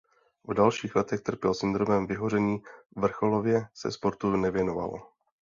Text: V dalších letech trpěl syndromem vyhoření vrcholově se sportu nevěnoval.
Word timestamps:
V 0.47 0.53
dalších 0.53 0.95
letech 0.95 1.21
trpěl 1.21 1.53
syndromem 1.53 2.07
vyhoření 2.07 2.63
vrcholově 2.97 3.65
se 3.73 3.91
sportu 3.91 4.35
nevěnoval. 4.35 5.09